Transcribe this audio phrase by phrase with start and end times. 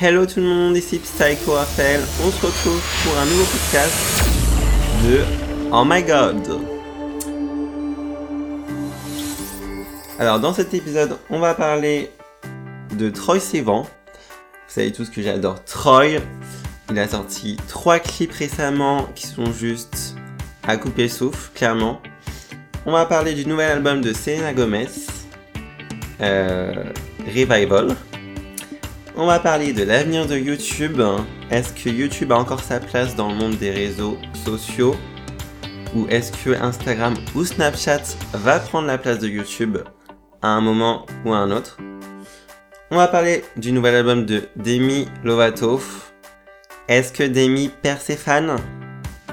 [0.00, 2.00] Hello tout le monde, ici Psycho Raphaël.
[2.24, 4.22] On se retrouve pour un nouveau podcast
[5.02, 5.24] de
[5.72, 6.60] Oh my god.
[10.20, 12.12] Alors dans cet épisode, on va parler
[12.96, 13.82] de Troy Sivan.
[13.82, 13.88] Vous
[14.68, 16.20] savez tous que j'adore Troy.
[16.90, 20.14] Il a sorti trois clips récemment qui sont juste
[20.62, 22.00] à couper le souffle, clairement.
[22.86, 24.86] On va parler du nouvel album de Selena Gomez,
[26.20, 26.84] euh,
[27.26, 27.96] Revival.
[29.20, 31.02] On va parler de l'avenir de YouTube.
[31.50, 34.94] Est-ce que YouTube a encore sa place dans le monde des réseaux sociaux?
[35.96, 38.02] Ou est-ce que Instagram ou Snapchat
[38.32, 39.78] va prendre la place de YouTube
[40.40, 41.78] à un moment ou à un autre?
[42.92, 45.80] On va parler du nouvel album de Demi Lovato.
[46.86, 48.54] Est-ce que Demi perd ses fans?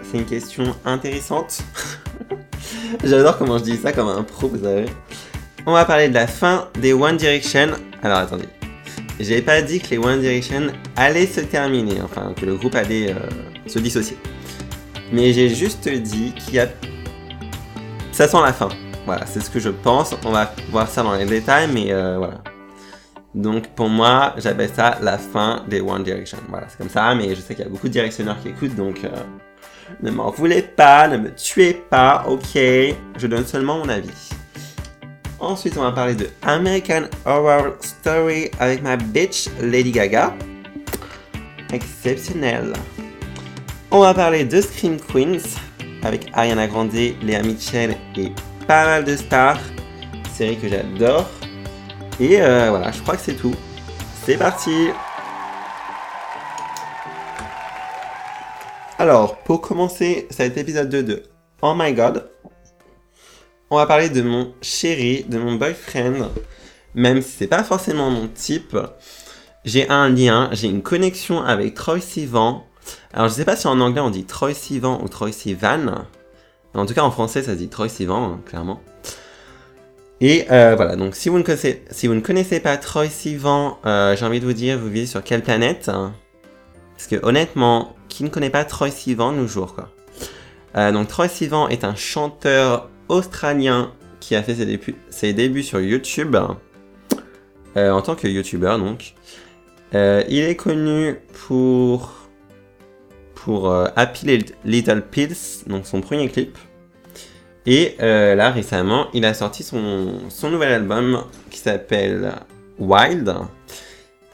[0.01, 1.59] C'est une question intéressante.
[3.03, 4.87] J'adore comment je dis ça comme un pro, vous savez.
[5.67, 7.67] On va parler de la fin des One Direction.
[8.01, 8.45] Alors attendez,
[9.19, 13.11] j'ai pas dit que les One Direction allaient se terminer, enfin que le groupe allait
[13.11, 13.15] euh,
[13.67, 14.17] se dissocier.
[15.11, 16.67] Mais j'ai juste dit qu'il y a.
[18.11, 18.69] Ça sent la fin.
[19.05, 20.15] Voilà, c'est ce que je pense.
[20.25, 22.41] On va voir ça dans les détails, mais euh, voilà.
[23.35, 26.37] Donc pour moi, j'appelle ça la fin des One Direction.
[26.49, 28.75] Voilà, c'est comme ça, mais je sais qu'il y a beaucoup de directionneurs qui écoutent,
[28.75, 29.09] donc euh,
[30.01, 32.55] ne m'en voulez pas, ne me tuez pas, ok?
[32.55, 34.29] Je donne seulement mon avis.
[35.39, 40.33] Ensuite, on va parler de American Horror Story avec ma bitch Lady Gaga.
[41.73, 42.73] Exceptionnel.
[43.91, 45.43] On va parler de Scream Queens
[46.03, 48.31] avec Ariana Grande, Léa Mitchell et
[48.67, 49.59] pas mal de stars.
[50.33, 51.29] Série que j'adore.
[52.19, 53.55] Et euh, voilà, je crois que c'est tout.
[54.25, 54.89] C'est parti
[58.97, 61.23] Alors, pour commencer cet épisode 2 de
[61.61, 62.24] Oh My God,
[63.69, 66.29] on va parler de mon chéri, de mon boyfriend,
[66.93, 68.77] même si c'est pas forcément mon type.
[69.63, 72.65] J'ai un lien, j'ai une connexion avec Troy Sivan.
[73.13, 76.05] Alors je sais pas si en anglais on dit Troy Sivan ou Troy Sivan.
[76.75, 78.81] En tout cas en français ça se dit Troy Sivan, hein, clairement.
[80.21, 84.45] Et euh, voilà, donc si vous, ne connaissez, pas Troy Sivan, euh, j'ai envie de
[84.45, 88.91] vous dire, vous vivez sur quelle planète Parce que honnêtement, qui ne connaît pas Troy
[88.91, 89.89] Sivan nos jours quoi?
[90.77, 94.55] Euh, Donc Troy Sivan est un chanteur australien qui a fait
[95.09, 96.35] ses débuts, sur YouTube
[97.77, 99.13] euh, en tant que YouTuber donc.
[99.93, 101.15] Euh, il est connu
[101.47, 102.13] pour
[103.35, 103.87] pour euh,
[104.63, 106.57] Little Pills, donc son premier clip.
[107.67, 112.33] Et là récemment, il a sorti son, son nouvel album qui s'appelle
[112.77, 113.33] Wild.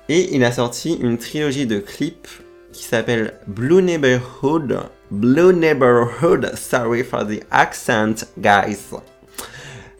[0.09, 2.27] Et il a sorti une trilogie de clips
[2.73, 4.79] qui s'appelle Blue Neighborhood.
[5.11, 8.79] Blue Neighborhood, sorry for the accent, guys.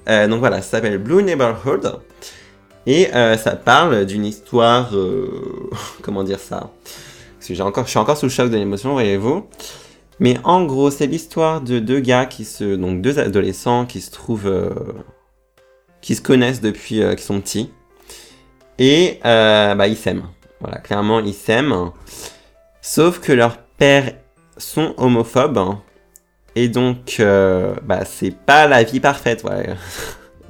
[0.07, 1.99] Euh, donc voilà, ça s'appelle Blue Neighborhood.
[2.87, 4.95] Et euh, ça parle d'une histoire.
[4.95, 5.69] Euh,
[6.01, 6.71] comment dire ça?
[7.37, 9.47] Parce que encore, je suis encore sous le choc de l'émotion, voyez-vous.
[10.21, 12.75] Mais en gros, c'est l'histoire de deux gars qui se.
[12.77, 14.73] Donc deux adolescents qui se trouvent.
[15.99, 17.69] qui se connaissent depuis qu'ils sont petits.
[18.79, 20.29] Et bah, ils s'aiment.
[20.61, 21.91] Voilà, clairement, ils s'aiment.
[22.81, 24.13] Sauf que leur père
[24.61, 25.57] sont homophobes.
[25.57, 25.81] Hein.
[26.55, 29.75] Et donc, euh, bah, c'est pas la vie parfaite, ouais.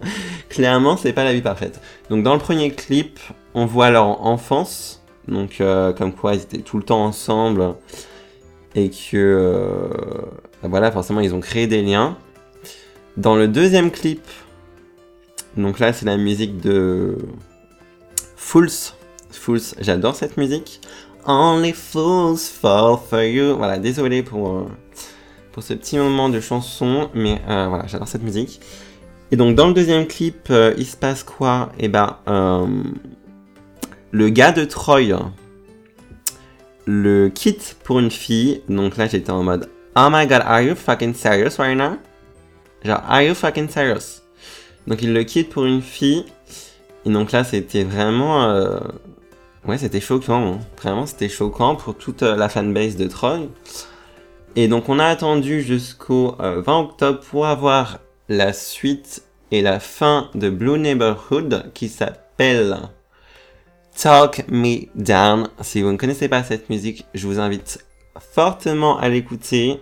[0.49, 1.79] Clairement, c'est pas la vie parfaite.
[2.09, 3.19] Donc, dans le premier clip,
[3.53, 5.03] on voit leur enfance.
[5.27, 7.75] Donc, euh, comme quoi ils étaient tout le temps ensemble.
[8.75, 9.89] Et que, euh,
[10.61, 12.17] bah, voilà, forcément, ils ont créé des liens.
[13.17, 14.21] Dans le deuxième clip,
[15.57, 17.17] donc là, c'est la musique de
[18.37, 18.69] Fools.
[19.31, 20.81] Fools, j'adore cette musique.
[21.25, 23.55] Only fools fall for you.
[23.55, 24.65] Voilà, désolé pour, euh,
[25.51, 28.59] pour ce petit moment de chanson, mais euh, voilà, j'adore cette musique.
[29.31, 31.71] Et donc, dans le deuxième clip, euh, il se passe quoi?
[31.79, 32.17] Eh ben,
[34.11, 35.01] le gars de Troy
[36.85, 38.63] le quitte pour une fille.
[38.67, 41.97] Donc là, j'étais en mode Oh my god, are you fucking serious right now?
[42.83, 44.21] Genre, are you fucking serious?
[44.87, 46.25] Donc, il le quitte pour une fille.
[47.05, 48.79] Et donc là, c'était vraiment
[49.67, 50.53] Ouais, c'était choquant.
[50.53, 50.59] Hein.
[50.81, 53.41] Vraiment, c'était choquant pour toute euh, la fanbase de Troy.
[54.55, 59.79] Et donc, on a attendu jusqu'au 20 euh, octobre pour avoir la suite et la
[59.79, 62.77] fin de Blue Neighborhood qui s'appelle
[63.95, 65.49] Talk Me Down.
[65.61, 67.85] Si vous ne connaissez pas cette musique, je vous invite
[68.33, 69.79] fortement à l'écouter.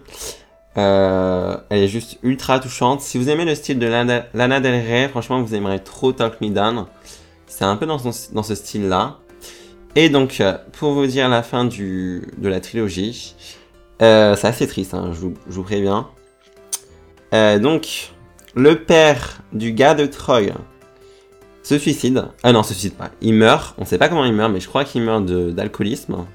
[0.78, 3.00] Euh, elle est juste ultra touchante.
[3.00, 6.50] Si vous aimez le style de Lana, Del Rey, franchement, vous aimerez trop Talk Me
[6.50, 6.86] Down.
[7.48, 7.98] C'est un peu dans
[8.44, 9.20] ce style-là.
[9.96, 13.36] Et donc, euh, pour vous dire la fin de la trilogie,
[14.02, 16.08] euh, c'est assez triste, hein, je, vous, préviens.
[17.34, 18.12] Euh, donc,
[18.56, 20.52] le père du gars de Troy
[21.64, 22.26] se suicide.
[22.44, 23.12] Ah non, se suicide pas.
[23.22, 23.76] Il meurt.
[23.78, 26.26] On sait pas comment il meurt, mais je crois qu'il meurt d'alcoolisme.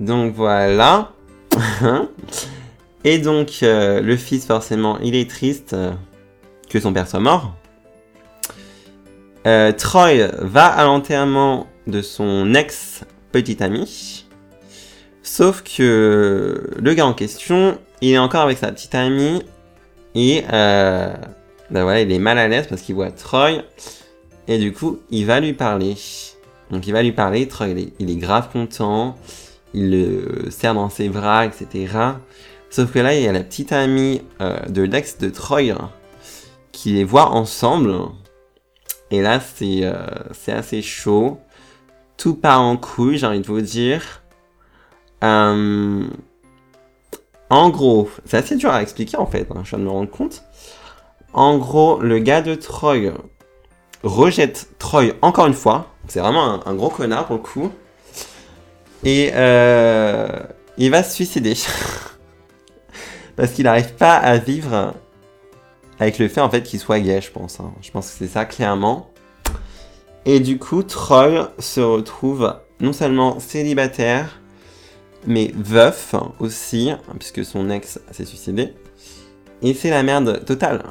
[0.00, 1.12] Donc voilà.
[3.04, 5.74] Et donc euh, le fils, forcément, il est triste
[6.68, 7.54] que son père soit mort.
[9.78, 14.26] Troy va à l'enterrement de son ex petite amie.
[15.22, 19.42] Sauf que le gars en question, il est encore avec sa petite amie
[20.14, 23.62] et ben voilà, il est mal à l'aise parce qu'il voit Troy
[24.46, 25.96] et du coup, il va lui parler.
[26.70, 29.16] Donc il va lui parler, Troy il est, grave content,
[29.74, 31.88] il le serre dans ses bras, etc.
[32.70, 35.74] Sauf que là, il y a la petite amie euh, de l'ex de Troy
[36.72, 37.94] qui les voit ensemble.
[39.10, 41.38] Et là, c'est euh, c'est assez chaud.
[42.18, 44.22] Tout part en couille, j'ai envie de vous dire.
[45.24, 46.06] Euh,
[47.50, 50.10] en gros, c'est assez dur à expliquer en fait, hein, je viens de me rendre
[50.10, 50.44] compte.
[51.32, 53.12] En gros, le gars de Troy
[54.02, 55.94] rejette Troy encore une fois.
[56.08, 57.70] C'est vraiment un, gros connard pour le coup.
[59.04, 60.28] Et euh,
[60.76, 61.54] il va se suicider.
[63.36, 64.94] Parce qu'il n'arrive pas à vivre
[66.00, 67.60] avec le fait en fait qu'il soit gay, je pense.
[67.60, 67.72] hein.
[67.82, 69.10] Je pense que c'est ça clairement.
[70.30, 74.42] Et du coup, Troy se retrouve non seulement célibataire,
[75.26, 78.74] mais veuf aussi, puisque son ex s'est suicidé.
[79.62, 80.84] Et c'est la merde totale.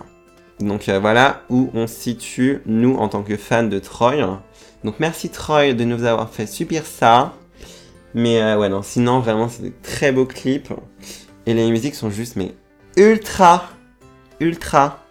[0.59, 4.41] Donc euh, voilà où on se situe, nous, en tant que fans de Troy.
[4.83, 7.35] Donc merci Troy de nous avoir fait subir ça.
[8.15, 10.73] Mais euh, ouais, non, sinon vraiment, c'est des très beaux clips.
[11.45, 12.55] Et les musiques sont juste, mais
[12.95, 13.69] ultra,
[14.39, 15.05] ultra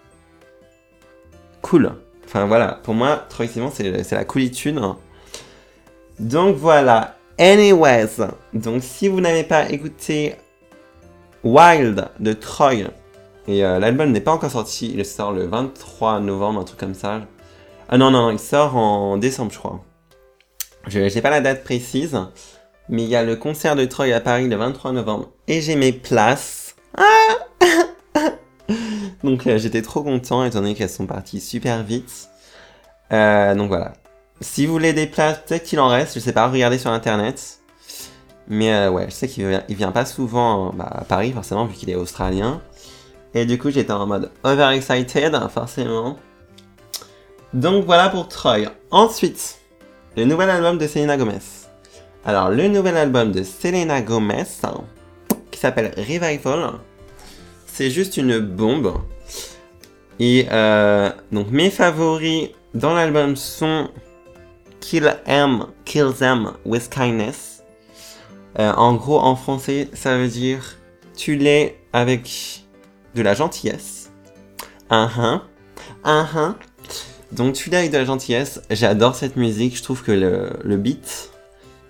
[1.62, 1.92] cool.
[2.36, 4.78] Enfin voilà, pour moi, Troy c'est la coolitude.
[6.18, 7.16] Donc voilà.
[7.38, 8.18] Anyways,
[8.52, 10.34] donc si vous n'avez pas écouté
[11.44, 12.90] Wild de Troy,
[13.48, 16.92] et euh, l'album n'est pas encore sorti, il sort le 23 novembre, un truc comme
[16.92, 17.22] ça.
[17.88, 19.80] Ah non, non, non, il sort en décembre, je crois.
[20.88, 22.20] Je n'ai pas la date précise,
[22.90, 25.74] mais il y a le concert de Troy à Paris le 23 novembre, et j'ai
[25.74, 26.76] mes places.
[26.98, 27.46] Ah
[29.26, 32.30] donc euh, j'étais trop content, étant donné qu'elles sont parties super vite.
[33.12, 33.92] Euh, donc voilà.
[34.40, 37.58] Si vous voulez des places, peut-être qu'il en reste, je sais pas, regardez sur internet.
[38.48, 41.74] Mais euh, ouais, je sais qu'il vient, vient pas souvent bah, à Paris, forcément, vu
[41.74, 42.62] qu'il est australien.
[43.34, 46.16] Et du coup, j'étais en mode overexcited, forcément.
[47.52, 48.70] Donc voilà pour Troy.
[48.90, 49.58] Ensuite,
[50.16, 51.40] le nouvel album de Selena Gomez.
[52.24, 54.44] Alors, le nouvel album de Selena Gomez,
[55.50, 56.74] qui s'appelle Revival,
[57.66, 58.94] c'est juste une bombe.
[60.18, 63.88] Et euh, donc, mes favoris dans l'album sont
[64.80, 67.62] Kill Em, Kill Them with Kindness.
[68.58, 70.76] Euh, en gros, en français, ça veut dire
[71.16, 72.62] tu l'es avec
[73.14, 74.10] de la gentillesse.
[74.90, 75.42] Un un,
[76.04, 76.56] un un.
[77.32, 78.60] Donc tu l'es avec de la gentillesse.
[78.70, 79.76] J'adore cette musique.
[79.76, 81.30] Je trouve que le, le beat,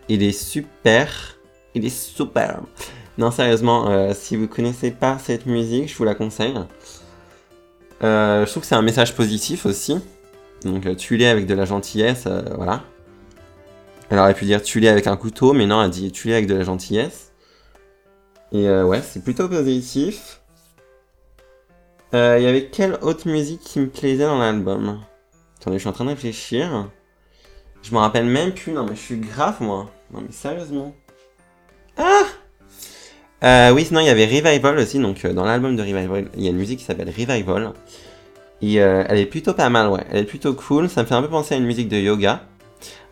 [0.08, 1.37] il est super.
[1.75, 2.61] Il est super.
[3.19, 6.55] Non, sérieusement, euh, si vous connaissez pas cette musique, je vous la conseille.
[8.03, 9.99] Euh, je trouve que c'est un message positif aussi.
[10.63, 12.83] Donc, euh, tu l'es avec de la gentillesse, euh, voilà.
[14.11, 16.35] Elle aurait pu dire tu l'es avec un couteau, mais non, elle dit tu l'es
[16.35, 17.33] avec de la gentillesse.
[18.53, 20.41] Et ouais, c'est plutôt positif.
[22.13, 25.01] Il y avait quelle autre musique qui me plaisait dans l'album?
[25.61, 26.89] Attendez, je suis en train de réfléchir.
[27.83, 29.91] Je me rappelle même plus, non mais je suis grave moi.
[30.13, 30.95] Non mais sérieusement.
[31.99, 32.23] Ah
[33.45, 36.43] euh, Oui, sinon il y avait Revival aussi, donc euh, dans l'album de Revival, il
[36.43, 37.73] y a une musique qui s'appelle Revival.
[38.62, 40.05] Euh, elle est plutôt pas mal, ouais.
[40.11, 40.88] Elle est plutôt cool.
[40.88, 42.43] Ça me fait un peu penser à une musique de yoga.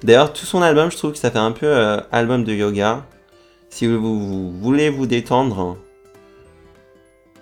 [0.02, 3.04] D'ailleurs, tout son album, je trouve que ça fait un peu euh, album de yoga.
[3.68, 5.76] Si vous, voulez vous détendre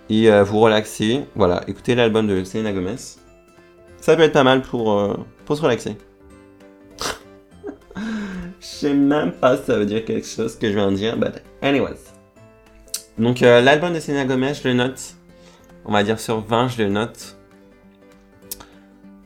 [0.08, 2.96] et vous relaxer, voilà, écoutez l'album de Selena Gomez.
[4.00, 5.96] Ça peut être pas mal pour, pour se relaxer.
[7.96, 11.18] Je sais même pas si ça veut dire quelque chose que je viens de dire,
[11.18, 12.11] but anyways.
[13.22, 15.14] Donc euh, l'album de Selena Gomez, je le note.
[15.84, 17.36] On va dire sur 20, je le note.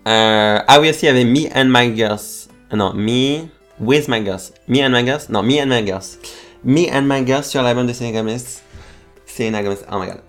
[0.06, 2.48] Euh, ah oui, aussi, il y avait Me and My Girls.
[2.74, 3.46] Euh, Non, Me
[3.80, 4.52] with My Girls.
[4.68, 5.30] Me and My Girls.
[5.30, 6.18] Non, Me and My Girls.
[6.62, 8.36] Me and My Girls sur l'album de Selena Gomez.
[9.24, 9.78] Selena Gomez.
[9.90, 10.20] Oh my god.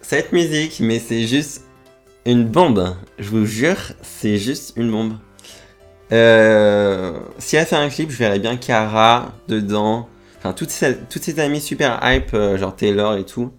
[0.00, 1.64] Cette musique, mais c'est juste
[2.24, 2.94] une bombe.
[3.18, 5.14] Je vous jure, c'est juste une bombe.
[6.08, 10.08] Si elle fait un clip, je verrais bien Cara dedans.
[10.42, 13.52] Enfin, toutes ses, toutes amies super hype, euh, genre Taylor et tout,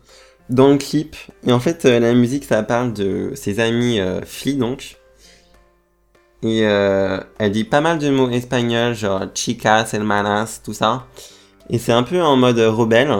[0.49, 1.15] dans le clip.
[1.47, 4.97] Et en fait, euh, la musique, ça parle de ses amies euh, filles, donc.
[6.45, 11.07] Et elle dit pas mal de mots espagnols, genre chicas, hermanas, tout ça.
[11.69, 13.15] Et c'est un peu en mode rebelle.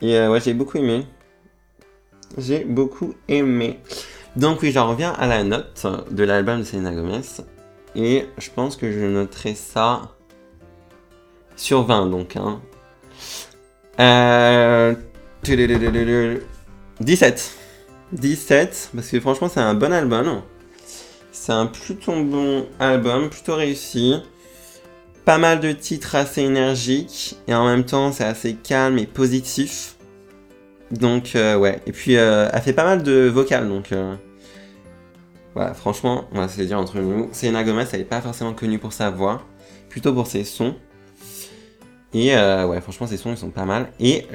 [0.00, 1.06] Et euh, ouais, j'ai beaucoup aimé.
[2.38, 3.80] J'ai beaucoup aimé.
[4.36, 7.20] Donc oui, j'en reviens à la note de l'album de Selena Gomez.
[7.94, 10.14] Et je pense que je noterai ça
[11.56, 12.36] sur 20 donc.
[12.36, 12.62] Hein.
[13.98, 14.94] Euh...
[17.00, 17.56] 17.
[18.12, 20.42] 17, parce que franchement c'est un bon album.
[21.32, 24.16] C'est un plutôt bon album, plutôt réussi.
[25.24, 29.96] Pas mal de titres assez énergiques, et en même temps c'est assez calme et positif.
[30.90, 33.92] Donc euh, ouais, et puis euh, elle fait pas mal de vocales, donc...
[33.92, 34.14] Euh,
[35.54, 37.28] voilà, franchement, on va se dire entre nous.
[37.32, 39.42] Selena Gomez, elle n'est pas forcément connue pour sa voix,
[39.88, 40.76] plutôt pour ses sons.
[42.12, 43.92] Et ouais, franchement, ses sons, ils sont pas mal.
[44.00, 44.26] Et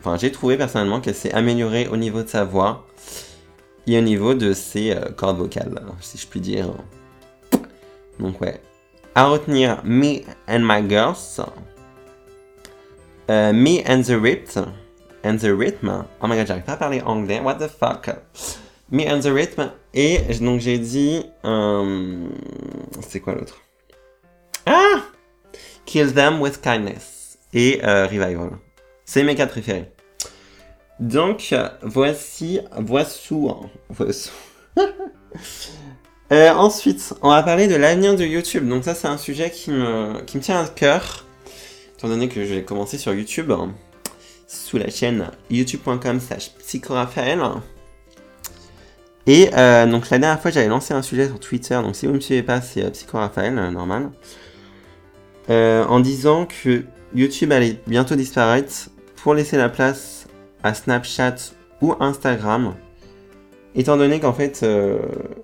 [0.00, 2.86] enfin, j'ai trouvé personnellement qu'elle s'est améliorée au niveau de sa voix
[3.86, 6.70] et au niveau de ses cordes vocales, si je puis dire.
[8.18, 8.60] Donc ouais.
[9.14, 11.40] À retenir Me and My Girls.
[13.28, 14.58] me and the Ripped
[15.24, 16.04] and the Rhythm.
[16.22, 17.40] Oh my god, j'arrive pas à parler anglais.
[17.40, 18.08] What the fuck?
[18.90, 19.70] Me and the Rhythm.
[19.94, 21.24] Et donc j'ai dit.
[21.44, 22.28] Euh,
[23.00, 23.60] c'est quoi l'autre?
[25.90, 27.36] Kill Them with Kindness.
[27.52, 28.50] Et euh, Revival.
[29.04, 29.90] C'est mes quatre préférés.
[31.00, 32.60] Donc, voici.
[32.78, 33.38] Voici.
[33.88, 34.30] voici.
[36.32, 38.68] euh, ensuite, on va parler de l'avenir de YouTube.
[38.68, 41.26] Donc, ça, c'est un sujet qui me, qui me tient à cœur.
[41.98, 43.52] Étant donné que j'ai commencé sur YouTube
[44.46, 47.42] sous la chaîne youtube.com slash psychoraphaël.
[49.26, 52.12] Et euh, donc la dernière fois j'avais lancé un sujet sur Twitter, donc si vous
[52.12, 53.58] ne me suivez pas c'est euh, psychoraphaël,
[55.48, 60.26] euh, en disant que YouTube allait bientôt disparaître pour laisser la place
[60.62, 61.36] à Snapchat
[61.80, 62.74] ou Instagram.
[63.74, 64.64] Étant donné qu'en fait,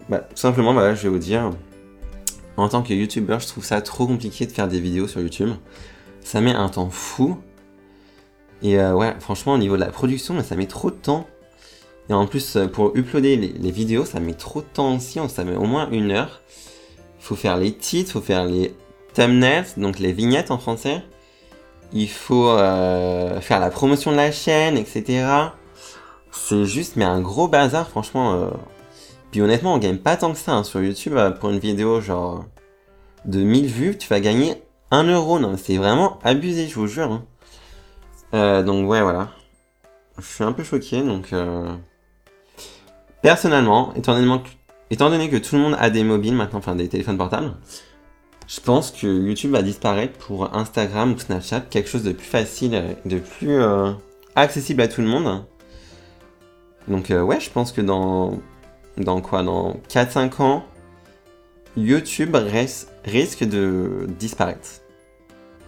[0.09, 1.51] bah, tout simplement, je vais vous dire,
[2.57, 5.51] en tant que YouTuber, je trouve ça trop compliqué de faire des vidéos sur YouTube.
[6.21, 7.39] Ça met un temps fou.
[8.63, 11.27] Et euh, ouais, franchement, au niveau de la production, ça met trop de temps.
[12.09, 15.21] Et en plus, euh, pour uploader les, vidéos, ça met trop de temps aussi.
[15.29, 16.43] Ça met au moins une heure.
[17.19, 18.75] Il faut faire les titres, il faut faire les
[19.17, 21.03] thumbnails, donc les vignettes en français.
[21.93, 25.27] Il faut euh, faire la promotion de la chaîne, etc.
[26.31, 28.51] C'est juste, mais un gros bazar, franchement.
[29.31, 30.65] Puis honnêtement, on gagne pas tant que ça hein.
[30.65, 32.45] sur YouTube pour une vidéo genre
[33.25, 33.99] de 1000 vues.
[33.99, 35.39] Tu vas gagner 1 euro.
[35.39, 37.11] Non, c'est vraiment abusé, je vous jure.
[37.11, 37.25] Hein.
[38.35, 39.31] Euh, donc ouais, voilà.
[40.19, 41.33] Je suis un peu choqué, donc...
[41.33, 41.75] Euh...
[43.23, 44.49] Personnellement, étant donné, que,
[44.91, 47.53] étant donné que tout le monde a des mobiles maintenant, enfin des téléphones portables,
[48.47, 52.97] je pense que YouTube va disparaître pour Instagram ou Snapchat, quelque chose de plus facile,
[53.05, 53.93] de plus euh,
[54.35, 55.45] accessible à tout le monde.
[56.89, 58.39] Donc euh, ouais, je pense que dans,
[58.97, 60.65] dans quoi Dans 4-5 ans,
[61.77, 62.37] YouTube
[63.05, 64.81] risque de disparaître.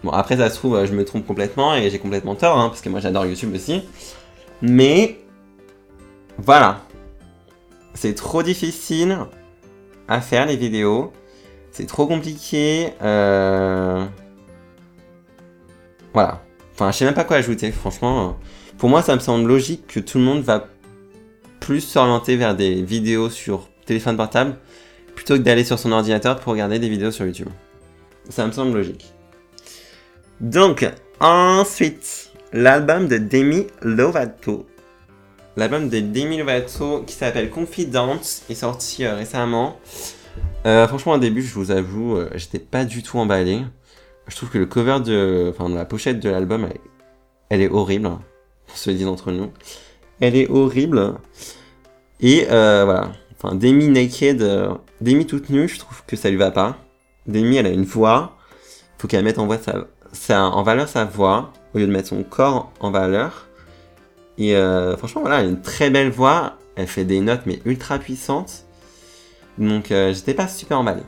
[0.03, 2.81] Bon, après, ça se trouve, je me trompe complètement et j'ai complètement tort, hein, parce
[2.81, 3.83] que moi j'adore YouTube aussi.
[4.61, 5.19] Mais
[6.37, 6.81] voilà.
[7.93, 9.17] C'est trop difficile
[10.07, 11.11] à faire les vidéos.
[11.71, 12.89] C'est trop compliqué.
[13.01, 14.05] Euh...
[16.13, 16.41] Voilà.
[16.73, 18.37] Enfin, je sais même pas quoi ajouter, franchement.
[18.77, 20.67] Pour moi, ça me semble logique que tout le monde va
[21.59, 24.55] plus s'orienter vers des vidéos sur téléphone portable
[25.15, 27.49] plutôt que d'aller sur son ordinateur pour regarder des vidéos sur YouTube.
[28.29, 29.11] Ça me semble logique.
[30.39, 34.65] Donc, ensuite, l'album de Demi Lovato.
[35.57, 39.77] L'album de Demi Lovato qui s'appelle Confidence est sorti euh, récemment.
[40.65, 43.61] Euh, franchement, au début, je vous avoue, euh, j'étais pas du tout emballé.
[44.27, 46.67] Je trouve que le cover de, la pochette de l'album,
[47.49, 48.11] elle, est horrible.
[48.67, 49.51] Se dire d'entre nous.
[50.19, 51.15] Elle est horrible.
[52.19, 53.11] Et voilà.
[53.41, 54.45] Enfin, Demi naked,
[55.01, 56.77] Demi toute nue, je trouve que ça lui va pas.
[57.25, 58.37] Demi, elle a une voix.
[58.97, 62.91] Faut qu'elle mette en en valeur sa voix au lieu de mettre son corps en
[62.91, 63.47] valeur.
[64.37, 66.57] Et euh, franchement, voilà, elle a une très belle voix.
[66.75, 68.65] Elle fait des notes, mais ultra puissantes.
[69.59, 71.01] Donc, euh, j'étais pas super emballé.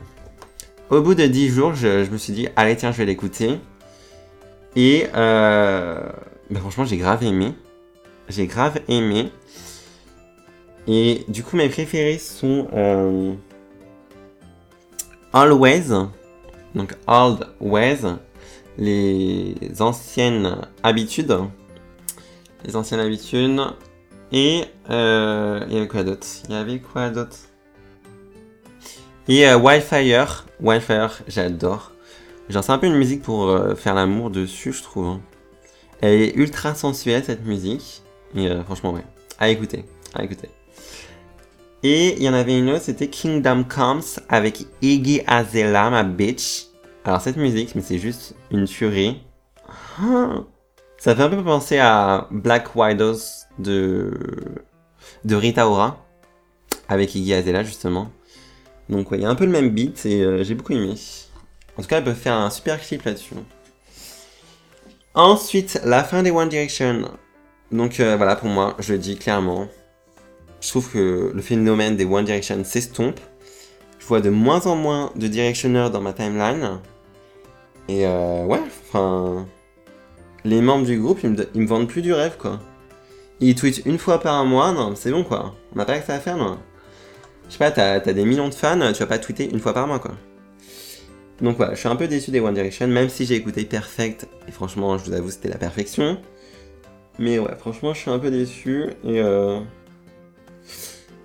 [0.90, 3.58] Au bout de 10 jours, je, me suis dit, allez, tiens, je vais l'écouter.
[4.76, 6.00] Et euh,
[6.50, 7.54] bah, franchement, j'ai grave aimé.
[8.28, 9.30] J'ai grave aimé.
[10.86, 12.68] Et du coup, mes préférés sont
[15.32, 15.88] Always.
[16.74, 18.18] Donc, Always
[18.78, 21.36] les anciennes habitudes.
[22.64, 23.60] Les anciennes habitudes.
[24.32, 26.26] Et euh, il y avait quoi d'autre?
[26.48, 27.36] Il y avait quoi d'autre?
[29.28, 30.46] Et euh, Wildfire.
[30.60, 31.92] Wildfire, j'adore.
[32.48, 35.06] Genre, c'est un peu une musique pour euh, faire l'amour dessus, je trouve.
[35.06, 35.20] Hein.
[36.00, 38.02] Elle est ultra sensuelle, cette musique.
[38.34, 39.04] Et euh, franchement, ouais.
[39.38, 39.84] À écouter.
[40.14, 40.50] À écouter.
[41.84, 46.66] Et il y en avait une autre, c'était Kingdom Comes avec Iggy Azalea, ma bitch.
[47.04, 49.20] Alors cette musique, mais c'est juste une tuerie.
[50.98, 53.18] Ça fait un peu penser à Black Widows
[53.58, 54.16] de,
[55.24, 56.04] de Rita Ora,
[56.88, 58.12] avec Iggy Azalea justement.
[58.88, 60.94] Donc ouais, il y a un peu le même beat et euh, j'ai beaucoup aimé.
[61.76, 63.34] En tout cas, elle peut faire un super clip là-dessus.
[65.14, 67.10] Ensuite, la fin des One Direction.
[67.70, 69.68] Donc euh, voilà, pour moi, je le dis clairement.
[70.60, 73.20] Je trouve que le phénomène des One Direction s'estompe.
[73.98, 76.80] Je vois de moins en moins de directionneurs dans ma timeline.
[77.88, 79.46] Et euh, ouais, enfin...
[80.44, 82.58] Les membres du groupe, ils me, vendent plus du rêve, quoi.
[83.38, 85.54] Ils tweetent une fois par mois, non, c'est bon, quoi.
[85.72, 86.58] On n'a pas que ça à faire, non
[87.52, 89.74] Je sais pas, t'as as des millions de fans, tu vas pas tweeter une fois
[89.74, 90.12] par mois, quoi.
[91.42, 94.26] Donc voilà, je suis un peu déçu des One Direction, même si j'ai écouté Perfect,
[94.48, 96.18] et franchement, je vous avoue, c'était la perfection.
[97.18, 99.58] Mais ouais, franchement, je suis un peu déçu, et euh...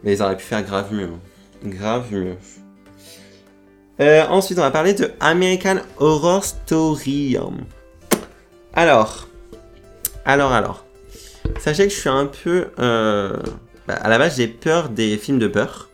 [0.03, 1.11] Mais ils auraient pu faire grave mieux.
[1.63, 2.35] Grave mieux.
[4.01, 7.37] Euh, ensuite, on va parler de American Horror Story.
[8.73, 9.29] Alors,
[10.25, 10.85] alors, alors.
[11.57, 12.67] Sachez que je suis un peu...
[12.79, 13.31] Euh...
[13.87, 15.86] Bah, à la base, j'ai peur des films de peur.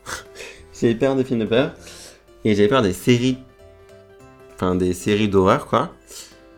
[0.79, 1.73] J'ai peur des films de peur.
[2.45, 3.37] Et j'ai peur des séries
[4.55, 5.93] enfin des séries d'horreur quoi.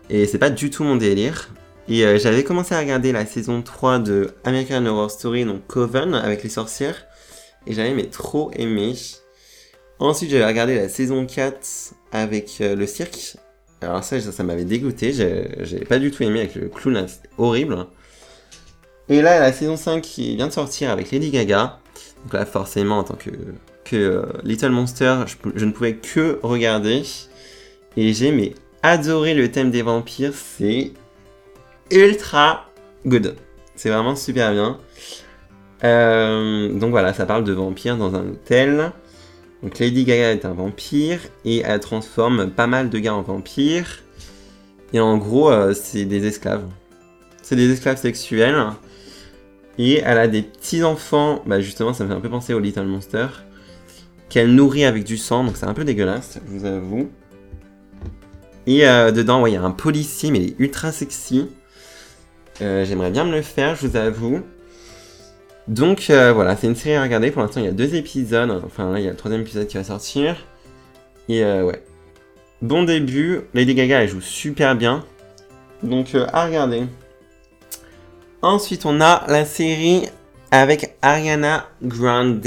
[0.10, 1.50] Et c'est pas du tout mon délire.
[1.88, 6.13] Et euh, j'avais commencé à regarder la saison 3 de American Horror Story, donc Coven,
[6.13, 7.05] avec les sorcières.
[7.67, 8.95] Et j'avais trop aimé.
[10.00, 13.38] Ensuite, j'avais regardé la saison 4 avec euh, le cirque.
[13.81, 15.13] Alors ça, ça, m'avait dégoûté.
[15.13, 17.86] J'avais pas du tout aimé avec le clown, c'était horrible.
[19.10, 21.79] Et là, la saison 5 qui vient de sortir avec Lady Gaga.
[22.24, 23.29] Donc là, forcément, en tant que,
[23.86, 25.24] que euh, Little Monster,
[25.56, 27.04] je, ne pouvais que regarder.
[27.96, 30.92] Et j'ai mais adoré le thème des vampires, c'est
[31.92, 32.70] ultra
[33.06, 33.36] good.
[33.75, 34.77] C'est vraiment super bien.
[35.84, 38.92] Euh, donc voilà, ça parle de vampires dans un hôtel.
[39.63, 44.04] Donc Lady Gaga est un vampire et elle transforme pas mal de gars en vampires.
[44.94, 46.65] Et en gros, euh, c'est des esclaves.
[47.42, 48.65] C'est des esclaves sexuels.
[49.77, 52.60] Et elle a des petits enfants, bah justement ça me fait un peu penser au
[52.60, 53.27] Little Monster,
[54.29, 57.10] qu'elle nourrit avec du sang, donc c'est un peu dégueulasse, je vous avoue.
[58.67, 61.48] Et euh, dedans, il y a un policier, mais il est ultra sexy.
[62.62, 64.41] Euh, j'aimerais bien me le faire, je vous avoue.
[65.67, 67.32] Donc euh, voilà, c'est une série à regarder.
[67.32, 68.62] Pour l'instant, il y a deux épisodes.
[68.65, 70.36] Enfin, là, il y a le troisième épisode qui va sortir.
[71.30, 71.84] Et ouais.
[72.62, 73.41] Bon début.
[73.54, 75.04] Lady Gaga, elle joue super bien.
[75.84, 76.84] Donc à regarder.
[78.41, 80.04] Ensuite, on a la série
[80.52, 82.41] avec Ariana Grande.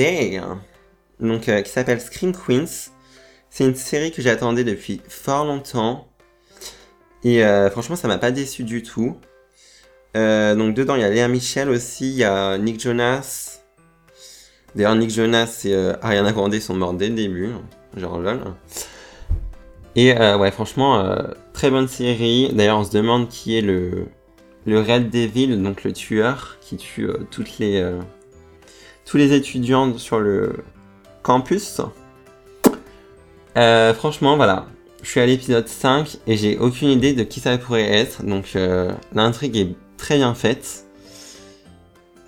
[1.21, 2.91] Donc, qui s'appelle Scream Queens.
[3.51, 6.09] C'est une série que j'attendais depuis fort longtemps.
[7.25, 9.17] Et euh, franchement, ça m'a pas déçu du tout.
[10.17, 13.61] Euh, donc dedans, il y a Léa Michel aussi, il y a Nick Jonas.
[14.75, 17.51] D'ailleurs, Nick Jonas et euh, Ariana Grande sont morts dès le début.
[17.97, 18.41] Genre lol.
[19.97, 21.17] Et ouais, franchement,
[21.53, 22.53] très bonne série.
[22.53, 24.07] D'ailleurs, on se demande qui est le,
[24.65, 27.85] le Red Devil, donc le tueur, qui tue toutes les,
[29.05, 30.63] tous les étudiants sur le
[31.29, 31.81] campus.
[33.55, 34.67] franchement, voilà
[35.03, 38.25] je suis à l'épisode 5 et j'ai aucune idée de qui ça pourrait être.
[38.25, 40.85] Donc euh, l'intrigue est très bien faite.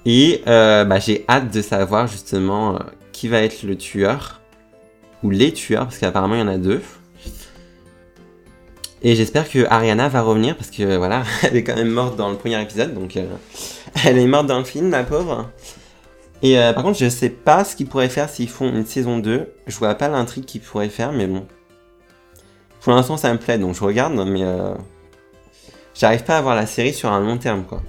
[0.06, 2.78] Et euh, bah, j'ai hâte de savoir justement euh,
[3.12, 4.40] qui va être le tueur.
[5.22, 6.80] Ou les tueurs, parce qu'apparemment il y en a deux.
[9.02, 12.30] Et j'espère que Ariana va revenir, parce que voilà, elle est quand même morte dans
[12.30, 12.94] le premier épisode.
[12.94, 13.18] Donc
[14.04, 15.50] elle est morte dans le film, la pauvre.
[16.42, 19.52] Et par contre, je sais pas ce qu'ils pourraient faire s'ils font une saison 2.
[19.66, 21.46] Je vois pas l'intrigue qu'ils pourraient faire, mais bon.
[22.80, 24.74] Pour l'instant, ça me plaît, donc je regarde, mais euh,
[25.94, 27.82] j'arrive pas à voir la série sur un long terme, quoi.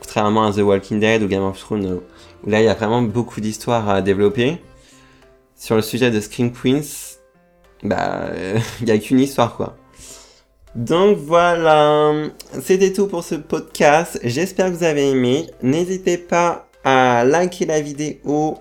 [0.00, 2.00] Contrairement à The Walking Dead ou Game of Thrones, euh,
[2.44, 4.60] où là, il y a vraiment beaucoup d'histoires à développer.
[5.54, 7.18] Sur le sujet de Scream Queens,
[7.84, 8.30] bah,
[8.80, 9.76] il n'y a qu'une histoire, quoi.
[10.74, 12.12] Donc voilà,
[12.60, 14.20] c'était tout pour ce podcast.
[14.24, 15.46] J'espère que vous avez aimé.
[15.62, 18.58] N'hésitez pas à liker la vidéo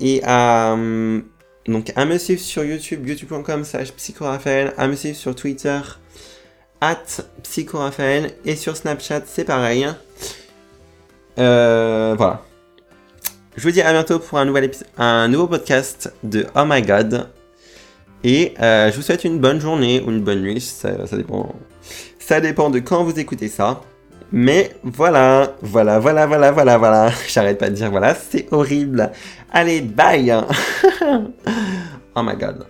[0.00, 1.24] et à hum,
[1.66, 5.80] donc à me suivre sur YouTube, youtube.com slash psychoraphaël, à me suivre sur Twitter,
[6.80, 7.04] at
[7.42, 9.86] psychoraphaël, et sur Snapchat, c'est pareil.
[11.38, 12.42] Euh, voilà.
[13.56, 17.28] Je vous dis à bientôt pour un, nouvel un nouveau podcast de Oh My God.
[18.24, 21.54] Et euh, je vous souhaite une bonne journée ou une bonne nuit, ça, ça, dépend.
[22.18, 23.82] Ça dépend de quand vous écoutez ça.
[24.32, 27.10] Mais voilà, voilà, voilà, voilà, voilà, voilà.
[27.28, 29.10] J'arrête pas de dire voilà, c'est horrible.
[29.50, 30.32] Allez, bye.
[32.16, 32.66] oh my god.